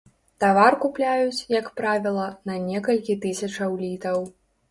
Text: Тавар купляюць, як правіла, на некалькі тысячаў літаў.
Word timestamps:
Тавар 0.43 0.77
купляюць, 0.85 1.43
як 1.55 1.67
правіла, 1.81 2.25
на 2.51 2.57
некалькі 2.71 3.19
тысячаў 3.27 3.79
літаў. 3.85 4.17